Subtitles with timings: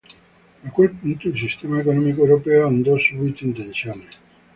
[0.63, 4.07] A quel punto il sistema economico europeo andò subito in tensione.